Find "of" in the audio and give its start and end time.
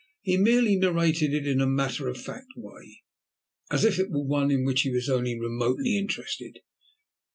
2.07-2.19